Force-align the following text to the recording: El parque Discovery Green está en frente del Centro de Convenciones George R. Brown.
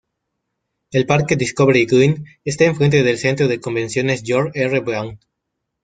El 0.91 1.05
parque 1.05 1.35
Discovery 1.35 1.85
Green 1.85 2.25
está 2.43 2.63
en 2.65 2.75
frente 2.75 3.03
del 3.03 3.19
Centro 3.19 3.47
de 3.47 3.61
Convenciones 3.61 4.23
George 4.25 4.59
R. 4.63 4.79
Brown. 4.79 5.19